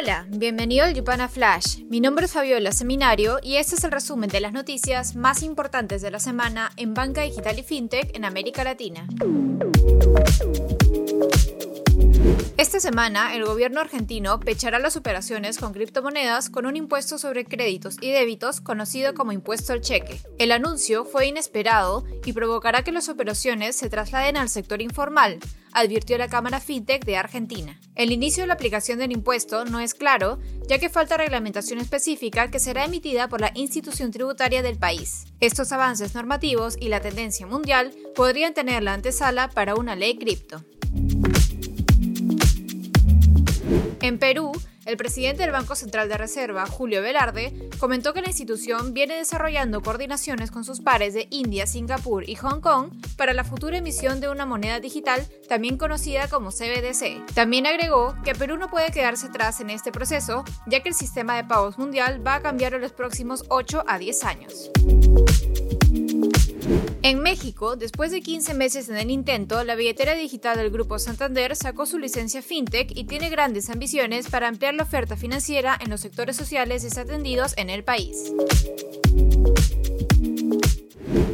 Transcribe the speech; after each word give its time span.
Hola, 0.00 0.26
bienvenido 0.28 0.84
al 0.84 0.94
Yupana 0.94 1.28
Flash. 1.28 1.82
Mi 1.88 1.98
nombre 1.98 2.26
es 2.26 2.32
Fabiola 2.32 2.70
Seminario 2.70 3.40
y 3.42 3.56
este 3.56 3.74
es 3.74 3.82
el 3.82 3.90
resumen 3.90 4.30
de 4.30 4.38
las 4.38 4.52
noticias 4.52 5.16
más 5.16 5.42
importantes 5.42 6.02
de 6.02 6.12
la 6.12 6.20
semana 6.20 6.70
en 6.76 6.94
banca 6.94 7.22
digital 7.22 7.58
y 7.58 7.64
fintech 7.64 8.14
en 8.14 8.24
América 8.24 8.62
Latina. 8.62 9.08
Esta 12.58 12.80
semana, 12.80 13.36
el 13.36 13.44
gobierno 13.44 13.80
argentino 13.80 14.40
pechará 14.40 14.80
las 14.80 14.96
operaciones 14.96 15.58
con 15.58 15.72
criptomonedas 15.72 16.50
con 16.50 16.66
un 16.66 16.74
impuesto 16.74 17.16
sobre 17.16 17.44
créditos 17.44 17.98
y 18.00 18.10
débitos 18.10 18.60
conocido 18.60 19.14
como 19.14 19.30
impuesto 19.30 19.72
al 19.72 19.80
cheque. 19.80 20.20
El 20.40 20.50
anuncio 20.50 21.04
fue 21.04 21.28
inesperado 21.28 22.04
y 22.24 22.32
provocará 22.32 22.82
que 22.82 22.90
las 22.90 23.08
operaciones 23.08 23.76
se 23.76 23.88
trasladen 23.88 24.36
al 24.36 24.48
sector 24.48 24.82
informal, 24.82 25.38
advirtió 25.70 26.18
la 26.18 26.26
Cámara 26.26 26.58
FinTech 26.58 27.04
de 27.04 27.16
Argentina. 27.16 27.78
El 27.94 28.10
inicio 28.10 28.42
de 28.42 28.48
la 28.48 28.54
aplicación 28.54 28.98
del 28.98 29.12
impuesto 29.12 29.64
no 29.64 29.78
es 29.78 29.94
claro, 29.94 30.40
ya 30.68 30.80
que 30.80 30.88
falta 30.88 31.16
reglamentación 31.16 31.78
específica 31.78 32.50
que 32.50 32.58
será 32.58 32.86
emitida 32.86 33.28
por 33.28 33.40
la 33.40 33.52
institución 33.54 34.10
tributaria 34.10 34.62
del 34.62 34.78
país. 34.78 35.26
Estos 35.38 35.70
avances 35.70 36.16
normativos 36.16 36.76
y 36.80 36.88
la 36.88 37.00
tendencia 37.00 37.46
mundial 37.46 37.94
podrían 38.16 38.52
tener 38.52 38.82
la 38.82 38.94
antesala 38.94 39.48
para 39.48 39.76
una 39.76 39.94
ley 39.94 40.18
cripto. 40.18 40.64
En 44.00 44.18
Perú, 44.18 44.52
el 44.84 44.96
presidente 44.96 45.42
del 45.42 45.52
Banco 45.52 45.74
Central 45.74 46.08
de 46.08 46.16
Reserva, 46.16 46.66
Julio 46.66 47.02
Velarde, 47.02 47.68
comentó 47.78 48.14
que 48.14 48.22
la 48.22 48.28
institución 48.28 48.94
viene 48.94 49.16
desarrollando 49.16 49.82
coordinaciones 49.82 50.50
con 50.50 50.64
sus 50.64 50.80
pares 50.80 51.14
de 51.14 51.26
India, 51.30 51.66
Singapur 51.66 52.28
y 52.28 52.36
Hong 52.36 52.60
Kong 52.60 52.90
para 53.16 53.34
la 53.34 53.44
futura 53.44 53.78
emisión 53.78 54.20
de 54.20 54.30
una 54.30 54.46
moneda 54.46 54.80
digital 54.80 55.26
también 55.48 55.76
conocida 55.76 56.28
como 56.28 56.50
CBDC. 56.50 57.34
También 57.34 57.66
agregó 57.66 58.14
que 58.24 58.34
Perú 58.34 58.56
no 58.56 58.70
puede 58.70 58.90
quedarse 58.90 59.26
atrás 59.26 59.60
en 59.60 59.70
este 59.70 59.92
proceso, 59.92 60.44
ya 60.66 60.82
que 60.82 60.90
el 60.90 60.94
sistema 60.94 61.36
de 61.36 61.44
pagos 61.44 61.76
mundial 61.76 62.26
va 62.26 62.36
a 62.36 62.42
cambiar 62.42 62.74
en 62.74 62.80
los 62.80 62.92
próximos 62.92 63.44
8 63.48 63.84
a 63.86 63.98
10 63.98 64.24
años. 64.24 64.70
En 67.02 67.20
México, 67.20 67.76
después 67.76 68.10
de 68.10 68.20
15 68.20 68.54
meses 68.54 68.88
en 68.88 68.96
el 68.96 69.10
intento, 69.10 69.62
la 69.62 69.76
billetera 69.76 70.14
digital 70.14 70.56
del 70.56 70.70
Grupo 70.70 70.98
Santander 70.98 71.54
sacó 71.54 71.86
su 71.86 71.98
licencia 71.98 72.42
FinTech 72.42 72.90
y 72.96 73.04
tiene 73.04 73.30
grandes 73.30 73.70
ambiciones 73.70 74.28
para 74.28 74.48
ampliar 74.48 74.74
la 74.74 74.82
oferta 74.82 75.16
financiera 75.16 75.78
en 75.80 75.90
los 75.90 76.00
sectores 76.00 76.36
sociales 76.36 76.82
desatendidos 76.82 77.54
en 77.56 77.70
el 77.70 77.84
país. 77.84 78.32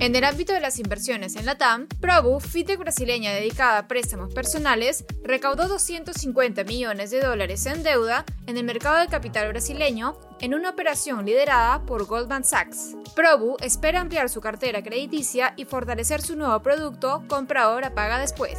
En 0.00 0.16
el 0.16 0.24
ámbito 0.24 0.52
de 0.52 0.60
las 0.60 0.78
inversiones 0.78 1.36
en 1.36 1.46
la 1.46 1.58
TAM, 1.58 1.86
Probu, 2.00 2.40
fintech 2.40 2.78
brasileña 2.78 3.32
dedicada 3.32 3.78
a 3.78 3.88
préstamos 3.88 4.32
personales, 4.32 5.04
recaudó 5.22 5.68
250 5.68 6.64
millones 6.64 7.10
de 7.10 7.20
dólares 7.20 7.66
en 7.66 7.82
deuda 7.82 8.24
en 8.46 8.56
el 8.56 8.64
mercado 8.64 8.98
de 8.98 9.08
capital 9.08 9.48
brasileño 9.48 10.18
en 10.40 10.54
una 10.54 10.70
operación 10.70 11.26
liderada 11.26 11.84
por 11.84 12.06
Goldman 12.06 12.44
Sachs. 12.44 12.96
Probu 13.14 13.56
espera 13.60 14.00
ampliar 14.00 14.28
su 14.30 14.40
cartera 14.40 14.82
crediticia 14.82 15.52
y 15.56 15.64
fortalecer 15.64 16.22
su 16.22 16.36
nuevo 16.36 16.60
producto 16.62 17.22
compra 17.28 17.64
ahora 17.64 17.94
paga 17.94 18.18
después. 18.18 18.58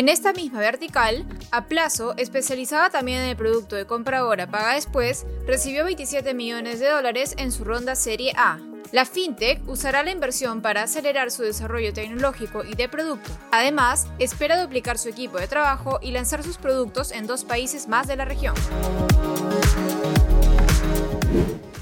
En 0.00 0.08
esta 0.08 0.32
misma 0.32 0.60
vertical, 0.60 1.26
Aplazo, 1.50 2.16
especializada 2.16 2.88
también 2.88 3.18
en 3.18 3.28
el 3.28 3.36
producto 3.36 3.76
de 3.76 3.84
compra 3.84 4.20
ahora 4.20 4.50
paga 4.50 4.72
después, 4.72 5.26
recibió 5.46 5.84
27 5.84 6.32
millones 6.32 6.80
de 6.80 6.88
dólares 6.88 7.34
en 7.36 7.52
su 7.52 7.64
ronda 7.64 7.94
Serie 7.94 8.32
A. 8.34 8.58
La 8.92 9.04
fintech 9.04 9.60
usará 9.68 10.02
la 10.02 10.10
inversión 10.10 10.62
para 10.62 10.84
acelerar 10.84 11.30
su 11.30 11.42
desarrollo 11.42 11.92
tecnológico 11.92 12.64
y 12.64 12.76
de 12.76 12.88
producto. 12.88 13.30
Además, 13.52 14.06
espera 14.18 14.58
duplicar 14.58 14.96
su 14.96 15.10
equipo 15.10 15.36
de 15.36 15.48
trabajo 15.48 15.98
y 16.00 16.12
lanzar 16.12 16.42
sus 16.42 16.56
productos 16.56 17.12
en 17.12 17.26
dos 17.26 17.44
países 17.44 17.86
más 17.86 18.08
de 18.08 18.16
la 18.16 18.24
región. 18.24 18.54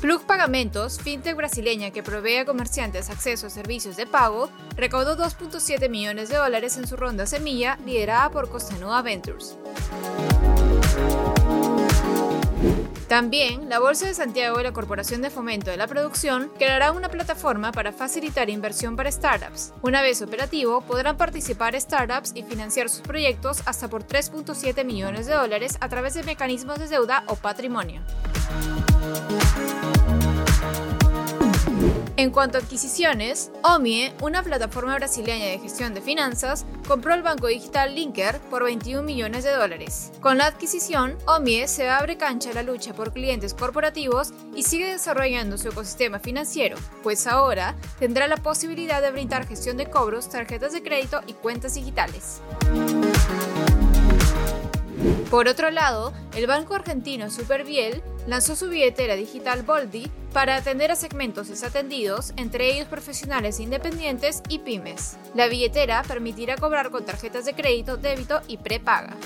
Plug 0.09 0.23
Pagamentos, 0.23 0.99
fintech 0.99 1.37
brasileña 1.37 1.91
que 1.91 2.03
provee 2.03 2.39
a 2.39 2.47
comerciantes 2.47 3.11
acceso 3.11 3.47
a 3.47 3.51
servicios 3.51 3.95
de 3.97 4.07
pago, 4.07 4.49
recaudó 4.75 5.19
2.7 5.19 5.91
millones 5.91 6.31
de 6.31 6.37
dólares 6.37 6.79
en 6.79 6.87
su 6.87 6.97
ronda 6.97 7.27
semilla 7.27 7.77
liderada 7.85 8.31
por 8.31 8.49
Costanova 8.49 9.03
Ventures. 9.03 9.59
También, 13.07 13.69
la 13.69 13.81
Bolsa 13.81 14.07
de 14.07 14.15
Santiago 14.15 14.59
y 14.59 14.63
la 14.63 14.73
Corporación 14.73 15.21
de 15.21 15.29
Fomento 15.29 15.71
de 15.71 15.77
la 15.77 15.87
Producción 15.87 16.51
crearán 16.57 16.97
una 16.97 17.11
plataforma 17.11 17.71
para 17.71 17.93
facilitar 17.93 18.49
inversión 18.49 18.97
para 18.97 19.13
startups. 19.13 19.75
Una 19.83 20.01
vez 20.01 20.23
operativo, 20.23 20.81
podrán 20.81 21.19
participar 21.19 21.79
startups 21.79 22.33
y 22.35 22.45
financiar 22.45 22.89
sus 22.89 23.03
proyectos 23.03 23.61
hasta 23.67 23.89
por 23.89 24.07
3.7 24.07 24.87
millones 24.87 25.27
de 25.27 25.35
dólares 25.35 25.77
a 25.83 25.91
través 25.91 26.15
de 26.15 26.23
mecanismos 26.23 26.79
de 26.79 26.89
deuda 26.89 27.25
o 27.27 27.37
patrimonio. 27.37 28.01
En 32.19 32.33
cuanto 32.33 32.59
a 32.59 32.61
adquisiciones, 32.61 33.53
Omie, 33.63 34.13
una 34.23 34.43
plataforma 34.43 34.97
brasileña 34.97 35.47
de 35.47 35.61
gestión 35.61 35.95
de 35.95 36.01
finanzas, 36.01 36.67
compró 36.89 37.15
el 37.15 37.23
banco 37.23 37.47
digital 37.47 37.95
Linker 37.95 38.41
por 38.51 38.65
21 38.65 39.05
millones 39.05 39.45
de 39.45 39.53
dólares. 39.53 40.11
Con 40.21 40.37
la 40.37 40.47
adquisición, 40.47 41.17
Omie 41.27 41.69
se 41.69 41.89
abre 41.89 42.17
cancha 42.17 42.51
a 42.51 42.55
la 42.55 42.65
lucha 42.65 42.93
por 42.93 43.13
clientes 43.13 43.55
corporativos 43.55 44.33
y 44.53 44.65
sigue 44.65 44.91
desarrollando 44.91 45.57
su 45.59 45.69
ecosistema 45.69 46.19
financiero, 46.19 46.77
pues 47.05 47.29
ahora 47.29 47.77
tendrá 48.01 48.27
la 48.27 48.37
posibilidad 48.37 49.01
de 49.01 49.13
brindar 49.13 49.47
gestión 49.47 49.77
de 49.77 49.89
cobros, 49.89 50.29
tarjetas 50.29 50.73
de 50.73 50.83
crédito 50.83 51.21
y 51.29 51.35
cuentas 51.35 51.75
digitales. 51.75 52.43
Por 55.31 55.47
otro 55.47 55.71
lado, 55.71 56.13
el 56.35 56.49
banco 56.49 56.75
argentino 56.75 57.31
Superviel 57.31 58.03
lanzó 58.29 58.55
su 58.55 58.69
billetera 58.69 59.17
digital 59.17 59.63
Boldi 59.63 60.09
para 60.33 60.57
atender 60.57 60.93
a 60.93 60.97
segmentos 60.97 61.49
desatendidos, 61.49 62.35
entre 62.37 62.71
ellos 62.71 62.87
profesionales 62.87 63.59
independientes 63.59 64.43
y 64.49 64.61
pymes. 64.61 65.17
La 65.35 65.49
billetera 65.49 66.03
permitirá 66.03 66.57
cobrar 66.57 66.91
con 66.91 67.05
tarjetas 67.05 67.47
de 67.47 67.55
crédito, 67.55 67.97
débito 67.97 68.41
y 68.47 68.59
prepaga. 68.59 69.17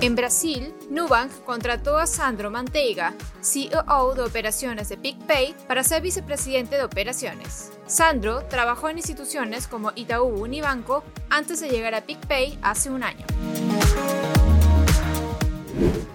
En 0.00 0.14
Brasil, 0.14 0.74
Nubank 0.90 1.32
contrató 1.44 1.96
a 1.98 2.06
Sandro 2.06 2.50
Manteiga, 2.50 3.14
CEO 3.40 4.14
de 4.14 4.22
operaciones 4.22 4.88
de 4.88 4.96
PicPay, 4.96 5.54
para 5.66 5.82
ser 5.82 6.02
vicepresidente 6.02 6.76
de 6.76 6.84
operaciones. 6.84 7.72
Sandro 7.86 8.44
trabajó 8.44 8.90
en 8.90 8.98
instituciones 8.98 9.66
como 9.66 9.92
Itaú 9.94 10.42
Unibanco 10.42 11.02
antes 11.30 11.60
de 11.60 11.70
llegar 11.70 11.94
a 11.94 12.02
PicPay 12.02 12.58
hace 12.62 12.90
un 12.90 13.02
año. 13.02 13.24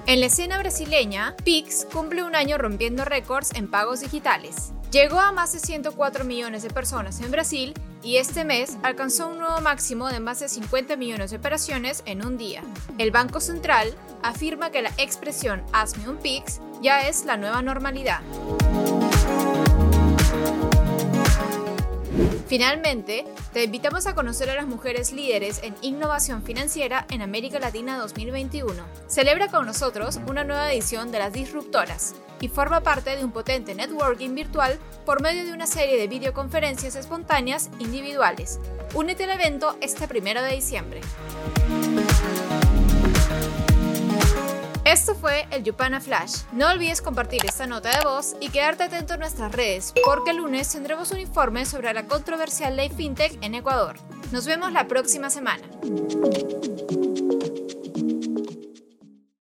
En 0.06 0.20
la 0.20 0.26
escena 0.26 0.58
brasileña, 0.58 1.34
Pix 1.46 1.88
cumple 1.92 2.24
un 2.24 2.36
año 2.36 2.58
rompiendo 2.58 3.06
récords 3.06 3.54
en 3.56 3.72
pagos 3.72 4.02
digitales. 4.02 4.74
Llegó 4.92 5.18
a 5.18 5.32
más 5.32 5.54
de 5.54 5.60
104 5.60 6.26
millones 6.26 6.62
de 6.62 6.70
personas 6.70 7.22
en 7.22 7.32
Brasil 7.32 7.74
y 8.04 8.18
este 8.18 8.44
mes 8.44 8.78
alcanzó 8.84 9.30
un 9.30 9.40
nuevo 9.40 9.62
máximo 9.62 10.10
de 10.10 10.20
más 10.20 10.42
de 10.42 10.50
50 10.50 10.98
millones 10.98 11.32
de 11.32 11.38
operaciones 11.38 12.04
en 12.06 12.26
un 12.26 12.38
día. 12.38 12.64
El 12.98 13.12
Banco 13.12 13.40
Central 13.40 13.96
afirma 14.22 14.72
que 14.72 14.82
la 14.82 14.92
expresión 14.98 15.64
Hazme 15.72 16.10
un 16.10 16.18
Pix 16.18 16.60
ya 16.82 17.08
es 17.08 17.24
la 17.24 17.38
nueva 17.38 17.62
normalidad. 17.62 18.20
Finalmente, 22.54 23.26
te 23.52 23.64
invitamos 23.64 24.06
a 24.06 24.14
conocer 24.14 24.48
a 24.52 24.54
las 24.54 24.68
mujeres 24.68 25.12
líderes 25.12 25.64
en 25.64 25.74
innovación 25.82 26.44
financiera 26.44 27.08
en 27.10 27.24
América 27.24 27.58
Latina 27.58 27.98
2021. 27.98 28.76
Celebra 29.08 29.48
con 29.48 29.66
nosotros 29.66 30.20
una 30.28 30.44
nueva 30.44 30.72
edición 30.72 31.12
de 31.12 31.18
las 31.18 31.34
Disruptoras 31.34 32.14
y 32.42 32.50
forma 32.50 32.82
parte 32.82 33.18
de 33.18 33.26
un 33.26 33.32
potente 33.32 33.74
networking 33.74 34.36
virtual 34.36 34.78
por 35.04 35.20
medio 35.20 35.46
de 35.46 35.52
una 35.52 35.66
serie 35.66 35.98
de 35.98 36.08
videoconferencias 36.08 36.96
espontáneas 36.96 37.72
individuales. 37.80 38.60
Únete 38.94 39.24
al 39.24 39.32
evento 39.32 39.76
este 39.82 40.08
primero 40.08 40.44
de 40.44 40.54
diciembre. 40.54 41.02
Esto 44.94 45.16
fue 45.16 45.48
el 45.50 45.64
Yupana 45.64 46.00
Flash. 46.00 46.44
No 46.52 46.70
olvides 46.70 47.02
compartir 47.02 47.44
esta 47.48 47.66
nota 47.66 47.98
de 47.98 48.06
voz 48.06 48.36
y 48.40 48.50
quedarte 48.50 48.84
atento 48.84 49.16
a 49.16 49.18
nuestras 49.18 49.52
redes, 49.52 49.92
porque 50.06 50.30
el 50.30 50.38
lunes 50.38 50.72
tendremos 50.72 51.10
un 51.12 51.18
informe 51.18 51.66
sobre 51.66 51.92
la 51.96 52.06
controversial 52.06 52.76
ley 52.76 52.92
FinTech 52.92 53.40
en 53.42 53.56
Ecuador. 53.56 53.96
Nos 54.32 54.46
vemos 54.46 54.72
la 54.72 54.88
próxima 54.88 55.32
semana. 55.32 55.64